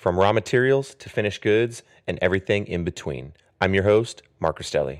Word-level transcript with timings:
from 0.00 0.18
raw 0.18 0.32
materials 0.32 0.94
to 0.94 1.10
finished 1.10 1.42
goods 1.42 1.82
and 2.06 2.18
everything 2.22 2.66
in 2.66 2.84
between. 2.84 3.34
I'm 3.60 3.74
your 3.74 3.82
host, 3.84 4.22
Mark 4.40 4.58
Rastelli. 4.58 4.98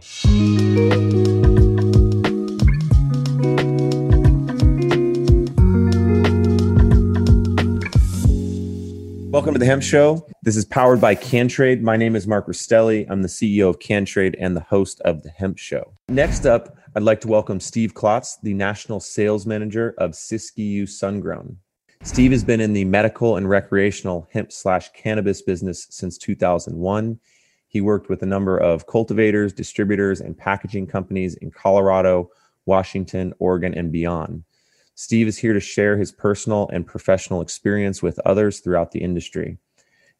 Welcome 9.30 9.54
to 9.54 9.58
the 9.58 9.64
Hemp 9.64 9.82
Show. 9.82 10.26
This 10.42 10.58
is 10.58 10.66
powered 10.66 11.00
by 11.00 11.14
CanTrade. 11.14 11.80
My 11.80 11.96
name 11.96 12.14
is 12.14 12.26
Mark 12.26 12.46
Rastelli. 12.46 13.06
I'm 13.08 13.22
the 13.22 13.28
CEO 13.28 13.70
of 13.70 13.78
CanTrade 13.78 14.34
and 14.38 14.54
the 14.54 14.60
host 14.60 15.00
of 15.06 15.22
the 15.22 15.30
Hemp 15.30 15.56
Show. 15.56 15.94
Next 16.10 16.44
up, 16.44 16.76
I'd 16.94 17.04
like 17.04 17.22
to 17.22 17.28
welcome 17.28 17.58
Steve 17.58 17.94
Klotz, 17.94 18.36
the 18.42 18.52
National 18.52 19.00
Sales 19.00 19.46
Manager 19.46 19.94
of 19.96 20.10
Siskiyou 20.10 20.82
Sungrown. 20.82 21.56
Steve 22.02 22.32
has 22.32 22.42
been 22.42 22.62
in 22.62 22.72
the 22.72 22.86
medical 22.86 23.36
and 23.36 23.46
recreational 23.46 24.26
hemp 24.32 24.50
slash 24.50 24.90
cannabis 24.94 25.42
business 25.42 25.86
since 25.90 26.16
2001. 26.16 27.20
He 27.68 27.82
worked 27.82 28.08
with 28.08 28.22
a 28.22 28.26
number 28.26 28.56
of 28.56 28.86
cultivators, 28.86 29.52
distributors, 29.52 30.22
and 30.22 30.36
packaging 30.36 30.86
companies 30.86 31.34
in 31.34 31.50
Colorado, 31.50 32.30
Washington, 32.64 33.34
Oregon, 33.38 33.74
and 33.74 33.92
beyond. 33.92 34.44
Steve 34.94 35.28
is 35.28 35.36
here 35.36 35.52
to 35.52 35.60
share 35.60 35.98
his 35.98 36.10
personal 36.10 36.70
and 36.72 36.86
professional 36.86 37.42
experience 37.42 38.02
with 38.02 38.18
others 38.24 38.60
throughout 38.60 38.92
the 38.92 39.02
industry. 39.02 39.58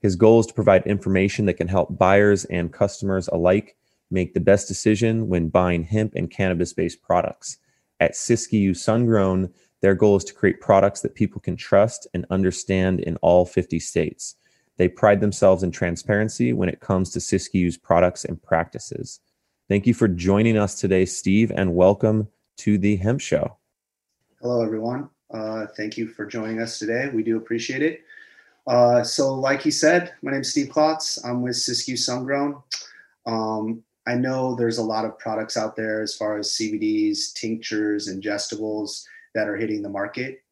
His 0.01 0.17
goal 0.17 0.41
is 0.41 0.47
to 0.47 0.55
provide 0.55 0.87
information 0.87 1.47
that 1.47 1.55
can 1.55 1.69
help 1.69 1.97
buyers 1.99 2.45
and 2.47 2.71
customers 2.73 3.27
alike 3.29 3.77
make 4.11 4.35
the 4.35 4.41
best 4.41 4.69
decision 4.69 5.29
when 5.29 5.49
buying 5.49 5.85
hemp 5.85 6.15
and 6.15 6.31
cannabis 6.31 6.75
based 6.75 7.01
products. 7.03 7.57
At 8.01 8.13
Siskiyou 8.13 8.71
Sungrown, 8.71 9.51
their 9.81 9.95
goal 9.95 10.17
is 10.17 10.25
to 10.25 10.35
create 10.35 10.61
products 10.61 11.01
that 11.01 11.15
people 11.15 11.41
can 11.41 11.57
trust 11.57 12.07
and 12.13 12.27
understand 12.31 13.01
in 13.01 13.17
all 13.17 13.47
50 13.47 13.79
states. 13.81 14.37
They 14.77 14.89
pride 14.89 15.21
themselves 15.21 15.63
in 15.63 15.71
transparency 15.71 16.53
when 16.53 16.69
it 16.69 16.81
comes 16.81 17.11
to 17.11 17.19
Siskiyou's 17.19 17.77
products 17.77 18.25
and 18.25 18.43
practices. 18.43 19.21
Thank 19.69 19.87
you 19.87 19.95
for 19.95 20.09
joining 20.09 20.59
us 20.59 20.75
today, 20.81 21.05
Steve, 21.07 21.53
and 21.55 21.75
welcome 21.75 22.29
to 22.59 22.77
the 22.77 22.97
Hemp 22.97 23.21
Show. 23.21 23.57
Hello, 24.41 24.63
everyone. 24.63 25.09
Uh, 25.33 25.67
thank 25.77 25.97
you 25.97 26.09
for 26.09 26.27
joining 26.27 26.61
us 26.61 26.79
today. 26.79 27.11
We 27.13 27.23
do 27.23 27.37
appreciate 27.37 27.83
it. 27.83 28.03
Uh, 28.67 29.03
so, 29.03 29.35
like 29.35 29.63
he 29.63 29.71
said, 29.71 30.13
my 30.23 30.33
name 30.33 30.43
is 30.43 30.51
Steve 30.51 30.71
Klotz. 30.71 31.25
I'm 31.25 31.43
with 31.43 31.57
Siskiyou 31.57 31.97
Sungrown. 31.97 32.63
Um, 33.27 33.83
I 34.07 34.15
know 34.15 34.55
there's 34.55 34.79
a 34.79 34.83
lot 34.83 35.05
of 35.05 35.19
products 35.19 35.57
out 35.57 35.77
there 35.77 36.03
as 36.03 36.15
far 36.15 36.39
as 36.39 36.49
CBDs, 36.49 37.33
tinctures, 37.33 38.09
ingestibles 38.09 39.05
that 39.35 39.49
are 39.49 39.57
hitting 39.57 39.83
the 39.83 39.89
market. 39.89 40.43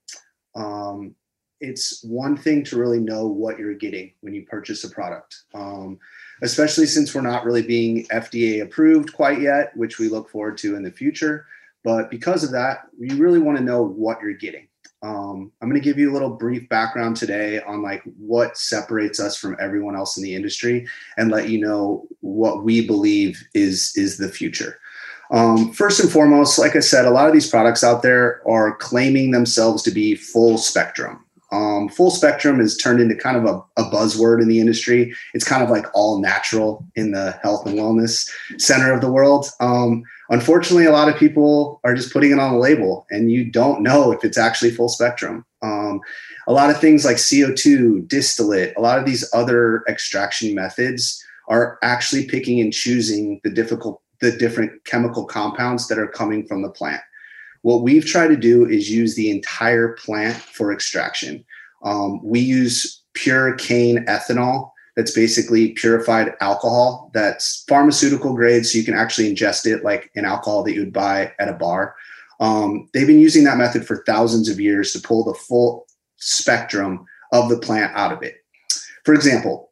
Um, 0.55 1.15
it's 1.61 2.03
one 2.05 2.37
thing 2.37 2.62
to 2.65 2.78
really 2.78 3.00
know 3.00 3.27
what 3.27 3.59
you're 3.59 3.75
getting 3.75 4.12
when 4.21 4.33
you 4.34 4.44
purchase 4.47 4.84
a 4.84 4.91
product, 4.91 5.43
um, 5.55 5.99
especially 6.43 6.87
since 6.87 7.15
we're 7.15 7.21
not 7.21 7.44
really 7.44 7.62
being 7.62 8.06
FDA 8.06 8.62
approved 8.62 9.12
quite 9.12 9.41
yet, 9.41 9.77
which 9.77 9.99
we 9.99 10.09
look 10.09 10.31
forward 10.31 10.56
to 10.59 10.77
in 10.77 10.83
the 10.83 10.91
future. 10.91 11.47
But 11.83 12.11
because 12.11 12.44
of 12.44 12.53
that, 12.53 12.89
you 12.99 13.16
really 13.16 13.39
want 13.39 13.59
to 13.59 13.65
know 13.65 13.83
what 13.83 14.21
you're 14.21 14.34
getting. 14.34 14.69
Um, 15.03 15.53
I'm 15.60 15.69
going 15.69 15.81
to 15.81 15.84
give 15.84 15.99
you 15.99 16.10
a 16.10 16.12
little 16.12 16.31
brief 16.31 16.69
background 16.69 17.16
today 17.16 17.60
on 17.62 17.83
like 17.83 18.03
what 18.19 18.59
separates 18.59 19.21
us 19.21 19.37
from 19.37 19.56
everyone 19.60 19.95
else 19.95 20.16
in 20.16 20.25
the 20.25 20.34
industry, 20.34 20.89
and 21.16 21.31
let 21.31 21.49
you 21.49 21.60
know 21.60 22.06
what 22.21 22.65
we 22.65 22.84
believe 22.84 23.43
is 23.55 23.93
is 23.97 24.16
the 24.16 24.28
future. 24.28 24.81
Um, 25.31 25.72
first 25.72 26.00
and 26.00 26.11
foremost, 26.11 26.59
like 26.59 26.75
I 26.75 26.81
said, 26.81 27.05
a 27.05 27.11
lot 27.11 27.27
of 27.27 27.34
these 27.34 27.50
products 27.50 27.84
out 27.84 28.03
there 28.03 28.41
are 28.49 28.77
claiming 28.77 29.31
themselves 29.31 29.83
to 29.83 29.91
be 29.91 30.15
full 30.15 30.59
spectrum. 30.59 31.25
Um, 31.50 31.89
full 31.89 32.11
spectrum 32.11 32.61
is 32.61 32.77
turned 32.77 33.00
into 33.00 33.15
kind 33.15 33.37
of 33.37 33.44
a, 33.44 33.83
a, 33.83 33.91
buzzword 33.91 34.43
in 34.43 34.49
the 34.49 34.61
industry. 34.61 35.15
It's 35.33 35.49
kind 35.49 35.62
of 35.62 35.71
like 35.71 35.87
all 35.94 36.21
natural 36.21 36.84
in 36.94 37.12
the 37.12 37.33
health 37.43 37.66
and 37.66 37.78
wellness 37.78 38.28
center 38.59 38.93
of 38.93 39.00
the 39.00 39.11
world. 39.11 39.47
Um, 39.59 40.03
unfortunately, 40.28 40.84
a 40.84 40.93
lot 40.93 41.09
of 41.09 41.16
people 41.16 41.81
are 41.84 41.95
just 41.95 42.12
putting 42.12 42.33
it 42.33 42.39
on 42.39 42.53
a 42.53 42.59
label, 42.59 43.06
and 43.10 43.33
you 43.33 43.50
don't 43.50 43.83
know 43.83 44.12
if 44.12 44.25
it's 44.25 44.37
actually 44.37 44.72
full 44.72 44.91
spectrum. 44.91 45.47
Um, 45.62 46.00
a 46.47 46.53
lot 46.53 46.69
of 46.69 46.81
things 46.81 47.06
like 47.06 47.16
CO2, 47.16 48.06
distillate, 48.06 48.75
a 48.77 48.83
lot 48.83 48.99
of 48.99 49.06
these 49.06 49.28
other 49.33 49.84
extraction 49.89 50.55
methods 50.55 51.22
are 51.49 51.78
actually 51.83 52.27
picking 52.27 52.60
and 52.60 52.75
choosing 52.75 53.41
the 53.43 53.50
difficult, 53.50 54.03
the 54.20 54.32
different 54.32 54.84
chemical 54.84 55.24
compounds 55.24 55.88
that 55.88 55.98
are 55.98 56.08
coming 56.08 56.46
from 56.46 56.62
the 56.62 56.70
plant. 56.70 57.00
What 57.62 57.82
we've 57.82 58.06
tried 58.06 58.28
to 58.28 58.36
do 58.36 58.66
is 58.66 58.90
use 58.90 59.14
the 59.14 59.30
entire 59.30 59.94
plant 59.94 60.36
for 60.36 60.72
extraction. 60.72 61.44
Um, 61.84 62.20
we 62.24 62.40
use 62.40 63.02
pure 63.14 63.54
cane 63.56 64.04
ethanol. 64.06 64.70
That's 64.96 65.12
basically 65.12 65.72
purified 65.72 66.34
alcohol 66.40 67.10
that's 67.14 67.64
pharmaceutical 67.68 68.34
grade, 68.34 68.66
so 68.66 68.78
you 68.78 68.84
can 68.84 68.94
actually 68.94 69.32
ingest 69.32 69.64
it 69.64 69.84
like 69.84 70.10
an 70.16 70.24
alcohol 70.24 70.64
that 70.64 70.72
you 70.72 70.80
would 70.80 70.92
buy 70.92 71.32
at 71.38 71.48
a 71.48 71.52
bar. 71.52 71.94
Um, 72.40 72.88
they've 72.92 73.06
been 73.06 73.20
using 73.20 73.44
that 73.44 73.58
method 73.58 73.86
for 73.86 74.02
thousands 74.04 74.48
of 74.48 74.58
years 74.58 74.92
to 74.92 75.00
pull 75.00 75.24
the 75.24 75.34
full 75.34 75.86
spectrum 76.16 77.04
of 77.32 77.48
the 77.48 77.58
plant 77.58 77.94
out 77.94 78.12
of 78.12 78.22
it. 78.22 78.36
For 79.04 79.14
example, 79.14 79.67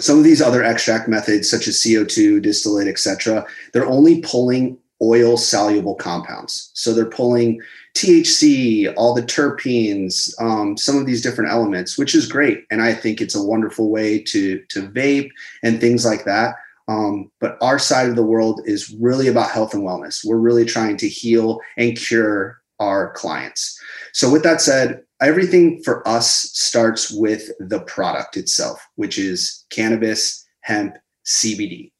some 0.00 0.18
of 0.18 0.24
these 0.24 0.42
other 0.42 0.62
extract 0.62 1.08
methods, 1.08 1.50
such 1.50 1.66
as 1.68 1.76
CO2, 1.76 2.42
distillate, 2.42 2.88
etc., 2.88 3.46
they're 3.72 3.86
only 3.86 4.20
pulling 4.22 4.78
oil 5.02 5.36
soluble 5.36 5.94
compounds. 5.94 6.70
So 6.74 6.92
they're 6.92 7.06
pulling 7.06 7.60
THC, 7.94 8.92
all 8.96 9.14
the 9.14 9.22
terpenes, 9.22 10.32
um, 10.40 10.76
some 10.76 10.96
of 10.96 11.06
these 11.06 11.22
different 11.22 11.50
elements, 11.50 11.98
which 11.98 12.14
is 12.14 12.30
great. 12.30 12.64
And 12.70 12.82
I 12.82 12.94
think 12.94 13.20
it's 13.20 13.34
a 13.34 13.42
wonderful 13.42 13.90
way 13.90 14.22
to, 14.24 14.62
to 14.68 14.88
vape 14.88 15.30
and 15.62 15.80
things 15.80 16.04
like 16.04 16.24
that. 16.24 16.56
Um, 16.88 17.30
but 17.40 17.56
our 17.60 17.78
side 17.78 18.08
of 18.08 18.16
the 18.16 18.24
world 18.24 18.62
is 18.64 18.94
really 19.00 19.28
about 19.28 19.50
health 19.50 19.74
and 19.74 19.82
wellness. 19.82 20.24
We're 20.24 20.36
really 20.36 20.64
trying 20.64 20.96
to 20.98 21.08
heal 21.08 21.60
and 21.76 21.96
cure 21.96 22.60
our 22.80 23.12
clients. 23.12 23.78
So, 24.12 24.30
with 24.30 24.42
that 24.42 24.60
said, 24.60 25.02
everything 25.20 25.82
for 25.82 26.06
us 26.06 26.30
starts 26.30 27.10
with 27.10 27.50
the 27.58 27.80
product 27.80 28.36
itself, 28.36 28.86
which 28.96 29.18
is 29.18 29.64
cannabis, 29.70 30.46
hemp, 30.60 30.96
CBD. 31.26 31.92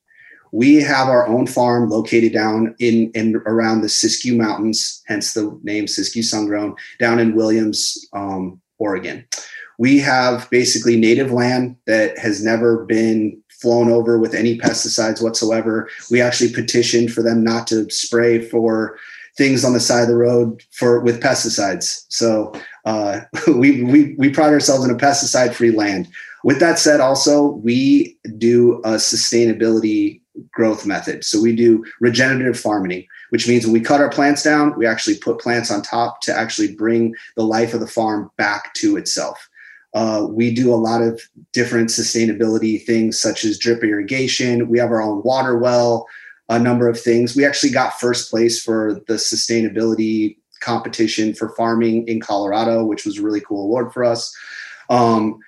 We 0.53 0.77
have 0.77 1.09
our 1.09 1.27
own 1.29 1.47
farm 1.47 1.91
located 1.91 2.33
down 2.33 2.75
in 2.81 3.13
and 3.15 3.37
around 3.37 3.83
the 3.83 3.89
Siskiyou 3.89 4.37
Mountains, 4.37 5.03
hence 5.07 5.33
the 5.33 5.59
name 5.63 5.87
Siskiyou 5.87 6.25
Sungrown, 6.25 6.75
down 6.99 7.21
in 7.21 7.37
Williams, 7.37 7.97
um, 8.13 8.61
Oregon. 8.79 9.25
We 9.79 9.99
have 9.99 10.51
basically 10.51 10.97
native 10.97 11.31
land 11.31 11.77
that 11.87 12.19
has 12.19 12.45
never 12.45 12.85
been 12.85 13.41
flown 13.61 13.91
over 13.91 14.19
with 14.19 14.35
any 14.35 14.59
pesticides 14.59 15.23
whatsoever. 15.23 15.89
We 16.11 16.21
actually 16.21 16.53
petitioned 16.53 17.13
for 17.13 17.23
them 17.23 17.45
not 17.45 17.67
to 17.69 17.89
spray 17.91 18.41
for 18.41 18.99
things 19.37 19.65
on 19.65 19.73
the 19.73 19.81
side 19.81 20.03
of 20.03 20.09
the 20.09 20.17
road 20.17 20.63
for 20.73 21.01
with 21.01 21.23
pesticides. 21.23 22.05
So 22.09 22.53
uh, 22.85 23.21
we, 23.47 23.83
we 23.83 24.15
we 24.19 24.31
pride 24.31 24.53
ourselves 24.53 24.85
in 24.85 24.91
a 24.91 24.99
pesticide 24.99 25.55
free 25.55 25.71
land. 25.71 26.09
With 26.43 26.59
that 26.61 26.79
said, 26.79 27.01
also 27.01 27.49
we 27.49 28.17
do 28.39 28.77
a 28.79 28.93
sustainability 28.93 30.21
growth 30.53 30.87
method. 30.87 31.25
So 31.25 31.41
we 31.41 31.55
do 31.55 31.85
regenerative 32.01 32.59
farming, 32.59 33.07
which 33.31 33.49
means 33.49 33.65
when 33.65 33.73
we 33.73 33.81
cut 33.81 34.01
our 34.01 34.11
plants 34.11 34.43
down, 34.43 34.77
we 34.77 34.87
actually 34.87 35.19
put 35.19 35.41
plants 35.41 35.71
on 35.71 35.83
top 35.83 36.21
to 36.23 36.37
actually 36.37 36.75
bring 36.75 37.15
the 37.37 37.43
life 37.43 37.75
of 37.75 37.81
the 37.81 37.87
farm 37.87 38.31
back 38.37 38.73
to 38.75 38.97
itself. 38.97 39.49
Uh, 39.93 40.27
we 40.31 40.55
do 40.55 40.73
a 40.73 40.77
lot 40.77 41.03
of 41.03 41.21
different 41.53 41.91
sustainability 41.91 42.83
things 42.85 43.19
such 43.19 43.45
as 43.45 43.59
drip 43.59 43.83
irrigation. 43.83 44.69
We 44.69 44.79
have 44.79 44.91
our 44.91 45.03
own 45.03 45.23
water 45.25 45.59
well, 45.59 46.07
a 46.51 46.59
number 46.59 46.89
of 46.89 47.01
things. 47.01 47.35
We 47.35 47.47
actually 47.47 47.71
got 47.71 47.99
first 47.99 48.29
place 48.29 48.61
for 48.63 49.01
the 49.07 49.15
sustainability 49.15 50.37
competition 50.61 51.33
for 51.33 51.55
farming 51.57 52.07
in 52.09 52.21
Colorado, 52.21 52.85
which 52.85 53.07
was 53.07 53.19
a 53.19 53.23
really 53.23 53.41
cool 53.41 53.65
award 53.65 53.93
for 53.93 54.05
us. 54.05 54.37
Um, 54.91 55.39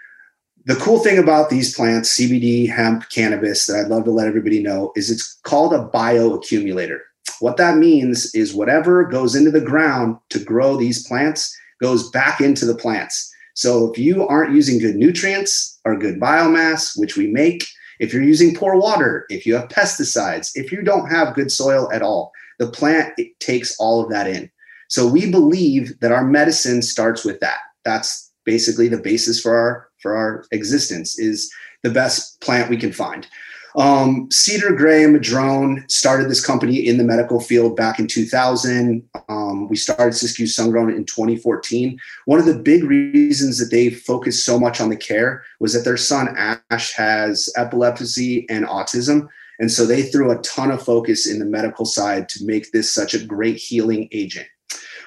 the 0.65 0.77
cool 0.77 1.01
thing 1.01 1.19
about 1.19 1.51
these 1.51 1.75
plants, 1.75 2.17
CBD, 2.17 2.71
hemp, 2.71 3.11
cannabis, 3.11 3.67
that 3.67 3.81
I'd 3.81 3.89
love 3.89 4.05
to 4.05 4.13
let 4.13 4.29
everybody 4.29 4.63
know 4.63 4.93
is 4.95 5.11
it's 5.11 5.41
called 5.43 5.75
a 5.75 5.91
bioaccumulator. 5.93 7.01
What 7.41 7.57
that 7.57 7.79
means 7.79 8.33
is 8.33 8.55
whatever 8.55 9.05
goes 9.05 9.35
into 9.35 9.51
the 9.51 9.61
ground 9.61 10.19
to 10.31 10.39
grow 10.39 10.77
these 10.77 11.07
plants 11.07 11.55
goes 11.81 12.11
back 12.11 12.41
into 12.41 12.65
the 12.65 12.77
plants. 12.77 13.29
So 13.55 13.91
if 13.91 13.99
you 13.99 14.27
aren't 14.29 14.55
using 14.55 14.79
good 14.79 14.95
nutrients 14.95 15.81
or 15.85 15.99
good 15.99 16.21
biomass, 16.21 16.97
which 16.97 17.17
we 17.17 17.27
make, 17.27 17.67
if 17.99 18.13
you're 18.13 18.23
using 18.23 18.55
poor 18.55 18.77
water, 18.77 19.27
if 19.29 19.47
you 19.47 19.55
have 19.55 19.69
pesticides, 19.69 20.51
if 20.55 20.73
you 20.73 20.83
don't 20.83 21.11
have 21.11 21.35
good 21.35 21.51
soil 21.51 21.91
at 21.93 22.03
all, 22.03 22.33
the 22.59 22.71
plant 22.71 23.19
takes 23.41 23.77
all 23.79 24.03
of 24.03 24.11
that 24.11 24.27
in. 24.27 24.51
So 24.89 25.07
we 25.07 25.31
believe 25.31 25.99
that 26.01 26.13
our 26.13 26.25
medicine 26.25 26.83
starts 26.83 27.25
with 27.25 27.41
that. 27.41 27.59
That's 27.85 28.33
basically 28.45 28.89
the 28.89 28.99
basis 28.99 29.41
for 29.41 29.57
our 29.57 29.89
for 30.01 30.17
our 30.17 30.45
existence 30.51 31.19
is 31.19 31.51
the 31.83 31.91
best 31.91 32.41
plant 32.41 32.69
we 32.69 32.77
can 32.77 32.93
find. 32.93 33.27
Um, 33.75 34.31
Cedar 34.31 34.75
Gray 34.75 35.05
and 35.05 35.15
Madrone 35.15 35.85
started 35.89 36.29
this 36.29 36.45
company 36.45 36.87
in 36.87 36.99
the 36.99 37.05
medical 37.05 37.41
field 37.41 37.77
back 37.77 37.99
in 37.99 38.07
2000. 38.07 39.03
Um, 39.29 39.69
we 39.69 39.77
started 39.77 40.13
Siskiyou 40.13 40.47
Sungrown 40.47 40.95
in 40.95 41.05
2014. 41.07 41.99
One 42.27 42.39
of 42.39 42.45
the 42.45 42.59
big 42.59 42.85
reasons 42.85 43.59
that 43.59 43.75
they 43.75 43.91
focused 43.91 44.45
so 44.45 44.59
much 44.59 44.81
on 44.81 44.91
the 44.91 44.97
care 44.97 45.43
was 45.59 45.73
that 45.73 45.85
their 45.85 45.97
son 45.97 46.35
Ash 46.37 46.93
has 46.93 47.51
epilepsy 47.57 48.47
and 48.51 48.67
autism. 48.67 49.29
And 49.59 49.71
so 49.71 49.87
they 49.87 50.03
threw 50.03 50.31
a 50.31 50.43
ton 50.43 50.71
of 50.71 50.83
focus 50.83 51.27
in 51.27 51.39
the 51.39 51.45
medical 51.45 51.85
side 51.85 52.29
to 52.31 52.45
make 52.45 52.73
this 52.73 52.93
such 52.93 53.15
a 53.15 53.25
great 53.25 53.57
healing 53.57 54.09
agent. 54.13 54.47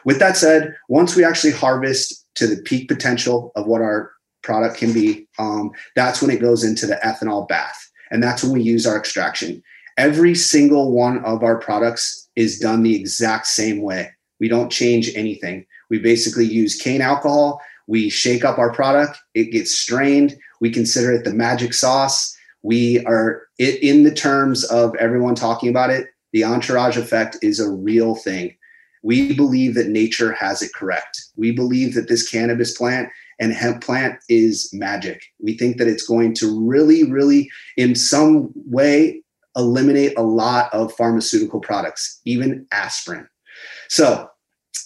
With 0.05 0.19
that 0.19 0.37
said, 0.37 0.75
once 0.87 1.15
we 1.15 1.23
actually 1.23 1.51
harvest 1.51 2.25
to 2.35 2.47
the 2.47 2.61
peak 2.61 2.87
potential 2.87 3.51
of 3.55 3.65
what 3.65 3.81
our 3.81 4.11
product 4.43 4.77
can 4.77 4.93
be, 4.93 5.27
um, 5.39 5.71
that's 5.95 6.21
when 6.21 6.31
it 6.31 6.41
goes 6.41 6.63
into 6.63 6.85
the 6.85 6.95
ethanol 7.03 7.47
bath. 7.47 7.84
And 8.11 8.21
that's 8.21 8.43
when 8.43 8.53
we 8.53 8.61
use 8.61 8.85
our 8.85 8.97
extraction. 8.97 9.63
Every 9.97 10.35
single 10.35 10.91
one 10.91 11.23
of 11.23 11.43
our 11.43 11.57
products 11.57 12.27
is 12.35 12.59
done 12.59 12.83
the 12.83 12.95
exact 12.95 13.47
same 13.47 13.81
way. 13.81 14.11
We 14.39 14.47
don't 14.47 14.71
change 14.71 15.15
anything. 15.15 15.65
We 15.89 15.99
basically 15.99 16.45
use 16.45 16.75
cane 16.75 17.01
alcohol. 17.01 17.61
We 17.87 18.09
shake 18.09 18.43
up 18.43 18.57
our 18.57 18.73
product. 18.73 19.17
It 19.33 19.51
gets 19.51 19.71
strained. 19.71 20.37
We 20.59 20.71
consider 20.71 21.11
it 21.13 21.23
the 21.23 21.33
magic 21.33 21.73
sauce. 21.73 22.35
We 22.63 23.05
are 23.05 23.43
in 23.59 24.03
the 24.03 24.13
terms 24.13 24.63
of 24.65 24.95
everyone 24.95 25.35
talking 25.35 25.69
about 25.69 25.91
it. 25.91 26.07
The 26.33 26.43
entourage 26.43 26.97
effect 26.97 27.37
is 27.41 27.59
a 27.59 27.69
real 27.69 28.15
thing. 28.15 28.57
We 29.03 29.33
believe 29.33 29.75
that 29.75 29.87
nature 29.87 30.33
has 30.33 30.61
it 30.61 30.73
correct. 30.73 31.25
We 31.37 31.51
believe 31.51 31.93
that 31.93 32.09
this 32.09 32.29
cannabis 32.29 32.75
plant 32.75 33.09
and 33.39 33.53
hemp 33.53 33.83
plant 33.83 34.19
is 34.29 34.69
magic. 34.73 35.21
We 35.39 35.57
think 35.57 35.77
that 35.77 35.87
it's 35.87 36.05
going 36.05 36.33
to 36.35 36.59
really, 36.59 37.09
really, 37.09 37.49
in 37.77 37.95
some 37.95 38.51
way, 38.55 39.21
eliminate 39.55 40.13
a 40.17 40.23
lot 40.23 40.73
of 40.73 40.93
pharmaceutical 40.93 41.59
products, 41.59 42.21
even 42.25 42.65
aspirin. 42.71 43.27
So, 43.89 44.29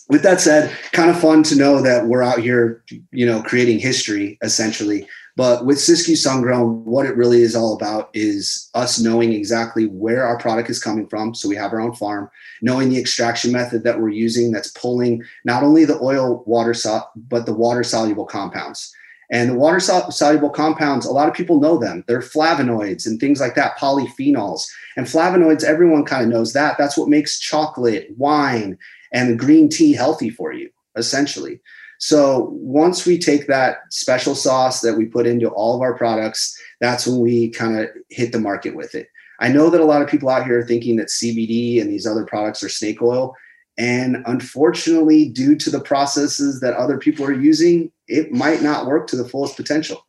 with 0.10 0.24
that 0.24 0.42
said, 0.42 0.75
kind 0.92 1.10
of 1.10 1.19
fun 1.19 1.44
to 1.44 1.56
know 1.56 1.81
that 1.81 2.07
we're 2.07 2.24
out 2.24 2.40
here, 2.40 2.84
you 3.12 3.25
know, 3.25 3.44
creating 3.44 3.80
history 3.80 4.38
essentially. 4.42 5.07
But 5.36 5.66
with 5.66 5.78
Siskiyou 5.78 6.18
Sungrown, 6.18 6.84
what 6.84 7.06
it 7.06 7.16
really 7.16 7.42
is 7.42 7.56
all 7.56 7.74
about 7.74 8.10
is 8.14 8.70
us 8.74 9.00
knowing 9.00 9.31
exactly 9.31 9.86
where 9.86 10.26
our 10.26 10.38
product 10.38 10.70
is 10.70 10.84
coming 10.84 11.08
from. 11.08 11.34
So 11.34 11.48
we 11.48 11.56
have 11.56 11.72
our 11.72 11.80
own 11.80 11.96
farm, 11.96 12.30
knowing 12.62 12.90
the 12.90 13.00
extraction 13.00 13.52
method 13.52 13.84
that 13.84 14.00
we're 14.00 14.10
using 14.10 14.52
that's 14.52 14.72
pulling 14.72 15.24
not 15.46 15.64
only 15.64 15.86
the 15.86 16.00
oil 16.02 16.44
water, 16.46 16.74
but 17.16 17.46
the 17.46 17.54
water 17.54 17.84
soluble 17.84 18.26
compounds. 18.26 18.94
And 19.31 19.52
the 19.52 19.56
water 19.56 19.80
soluble 19.80 20.50
compounds, 20.50 21.06
a 21.06 21.12
lot 21.12 21.30
of 21.30 21.36
people 21.36 21.60
know 21.60 21.78
them. 21.78 22.04
They're 22.08 22.20
flavonoids 22.20 23.06
and 23.06 23.20
things 23.20 23.40
like 23.40 23.54
that, 23.56 23.78
polyphenols. 23.78 24.64
And 24.98 25.06
flavonoids, 25.06 25.64
everyone 25.64 26.04
kind 26.04 26.24
of 26.24 26.30
knows 26.30 26.54
that. 26.54 26.78
That's 26.80 26.98
what 26.98 27.10
makes 27.10 27.40
chocolate, 27.40 28.08
wine, 28.18 28.78
and 29.14 29.38
green 29.38 29.70
tea 29.70 29.94
healthy 29.94 30.31
for 30.31 30.52
you, 30.52 30.72
essentially. 30.96 31.62
So 32.00 32.50
once 32.54 33.06
we 33.06 33.19
take 33.19 33.48
that 33.48 33.80
special 33.90 34.34
sauce 34.34 34.80
that 34.81 34.96
we 34.96 35.06
put 35.06 35.28
into 35.28 35.50
all 35.50 35.75
of 35.75 35.81
our 35.81 35.94
products, 35.94 36.57
that's 36.80 37.06
when 37.06 37.19
we 37.19 37.50
kind 37.50 37.78
of 37.78 37.90
hit 38.10 38.31
the 38.31 38.40
market 38.40 38.74
with 38.74 38.96
it. 38.96 39.10
I 39.42 39.50
know 39.50 39.69
that 39.69 39.81
a 39.81 39.86
lot 39.86 40.01
of 40.01 40.07
people 40.07 40.30
out 40.30 40.46
here 40.46 40.60
are 40.60 40.66
thinking 40.66 40.96
that 40.96 41.10
CBD 41.10 41.81
and 41.81 41.90
these 41.90 42.07
other 42.07 42.25
products 42.25 42.63
are 42.63 42.69
snake 42.69 43.01
oil. 43.01 43.36
And 43.78 44.24
unfortunately, 44.25 45.30
due 45.30 45.57
to 45.57 45.69
the 45.69 45.81
processes 45.81 46.62
that 46.62 46.74
other 46.74 46.98
people 46.98 47.25
are 47.25 47.34
using, 47.34 47.92
it 48.07 48.31
might 48.31 48.62
not 48.62 48.86
work 48.86 49.07
to 49.07 49.18
the 49.18 49.28
fullest 49.28 49.57
potential. 49.57 50.06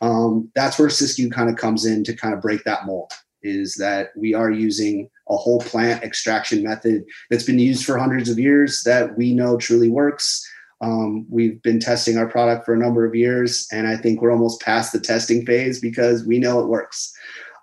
Um, 0.00 0.50
that's 0.54 0.78
where 0.78 0.88
Siskiyou 0.88 1.32
kind 1.32 1.50
of 1.50 1.56
comes 1.56 1.84
in 1.84 2.02
to 2.04 2.16
kind 2.16 2.34
of 2.34 2.40
break 2.40 2.64
that 2.64 2.86
mold 2.86 3.12
is 3.42 3.74
that 3.76 4.08
we 4.16 4.34
are 4.34 4.50
using 4.50 5.08
a 5.28 5.36
whole 5.36 5.60
plant 5.60 6.02
extraction 6.02 6.62
method 6.62 7.04
that's 7.30 7.44
been 7.44 7.58
used 7.58 7.84
for 7.84 7.98
hundreds 7.98 8.28
of 8.28 8.38
years 8.38 8.82
that 8.84 9.16
we 9.16 9.34
know 9.34 9.56
truly 9.56 9.90
works 9.90 10.46
um, 10.80 11.26
we've 11.30 11.60
been 11.62 11.80
testing 11.80 12.18
our 12.18 12.26
product 12.26 12.64
for 12.64 12.74
a 12.74 12.78
number 12.78 13.04
of 13.06 13.14
years, 13.14 13.66
and 13.72 13.86
I 13.86 13.96
think 13.96 14.20
we're 14.20 14.32
almost 14.32 14.60
past 14.60 14.92
the 14.92 15.00
testing 15.00 15.46
phase 15.46 15.80
because 15.80 16.24
we 16.24 16.38
know 16.38 16.60
it 16.60 16.68
works. 16.68 17.14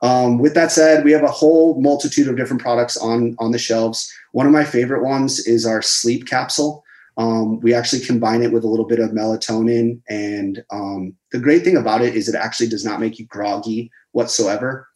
Um, 0.02 0.38
with 0.38 0.54
that 0.56 0.72
said, 0.72 1.04
we 1.04 1.12
have 1.12 1.24
a 1.24 1.28
whole 1.28 1.80
multitude 1.80 2.28
of 2.28 2.36
different 2.36 2.62
products 2.62 2.98
on 2.98 3.36
on 3.40 3.52
the 3.52 3.60
shelves. 3.60 4.12
One 4.32 4.46
of 4.46 4.52
my 4.52 4.64
favorite 4.64 5.04
ones 5.04 5.40
is 5.48 5.66
our 5.66 5.82
sleep 5.82 6.28
capsule. 6.28 6.84
Um, 7.16 7.60
we 7.60 7.76
actually 7.76 8.04
combine 8.04 8.42
it 8.42 8.52
with 8.52 8.64
a 8.64 8.68
little 8.68 8.88
bit 8.88 9.00
of 9.00 9.12
melatonin, 9.12 10.02
and 10.10 10.64
um, 10.72 11.16
the 11.32 11.40
great 11.40 11.64
thing 11.64 11.78
about 11.78 12.02
it 12.02 12.16
is 12.16 12.28
it 12.28 12.36
actually 12.36 12.68
does 12.68 12.84
not 12.84 13.00
make 13.00 13.20
you 13.20 13.26
groggy 13.28 13.92
whatsoever. 14.14 14.88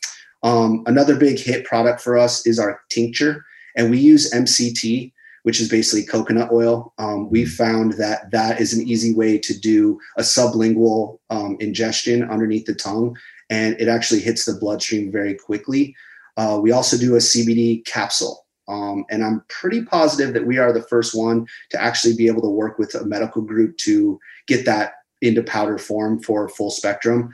Um, 0.44 0.84
another 0.88 1.16
big 1.16 1.40
hit 1.40 1.66
product 1.66 2.02
for 2.02 2.18
us 2.18 2.46
is 2.48 2.58
our 2.58 2.82
tincture, 2.90 3.46
and 3.76 3.92
we 3.92 4.00
use 4.00 4.34
MCT 4.34 5.14
which 5.48 5.62
is 5.62 5.70
basically 5.70 6.06
coconut 6.06 6.52
oil. 6.52 6.94
Um, 6.98 7.30
we 7.30 7.46
found 7.46 7.94
that 7.94 8.30
that 8.32 8.60
is 8.60 8.74
an 8.74 8.86
easy 8.86 9.14
way 9.14 9.38
to 9.38 9.58
do 9.58 9.98
a 10.18 10.22
sublingual 10.22 11.20
um, 11.30 11.56
ingestion 11.62 12.30
underneath 12.30 12.66
the 12.66 12.76
tongue, 12.76 13.16
and 13.50 13.80
it 13.80 13.88
actually 13.88 14.20
hits 14.20 14.44
the 14.44 14.56
bloodstream 14.60 15.10
very 15.10 15.34
quickly. 15.34 15.96
Uh, 16.36 16.60
we 16.62 16.74
also 16.74 16.98
do 16.98 17.16
a 17.16 17.20
CBD 17.20 17.86
capsule. 17.86 18.46
Um, 18.68 19.06
and 19.10 19.24
I'm 19.24 19.42
pretty 19.48 19.86
positive 19.86 20.34
that 20.34 20.46
we 20.46 20.58
are 20.58 20.74
the 20.74 20.84
first 20.84 21.16
one 21.16 21.48
to 21.70 21.82
actually 21.82 22.18
be 22.18 22.28
able 22.28 22.42
to 22.42 22.50
work 22.50 22.78
with 22.78 22.94
a 22.96 23.06
medical 23.06 23.42
group 23.42 23.78
to 23.86 24.20
get 24.48 24.66
that 24.66 24.96
into 25.22 25.44
powder 25.44 25.78
form 25.78 26.22
for 26.22 26.50
full 26.50 26.72
spectrum. 26.72 27.34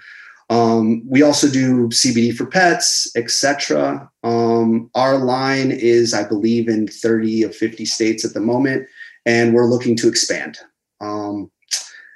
Um, 0.50 1.02
we 1.08 1.24
also 1.24 1.50
do 1.50 1.88
CBD 1.90 2.36
for 2.36 2.46
pets, 2.46 3.12
etc. 3.16 4.10
Um, 4.24 4.90
our 4.96 5.18
line 5.18 5.72
is, 5.72 6.14
I 6.14 6.28
believe, 6.28 6.68
in 6.68 6.88
30 6.88 7.44
of 7.44 7.56
50 7.56 7.86
states 7.86 8.26
at 8.26 8.34
the 8.34 8.40
moment, 8.40 8.88
and 9.26 9.54
we're 9.54 9.66
looking 9.66 9.96
to 9.98 10.08
expand. 10.08 10.58
Um, 11.02 11.50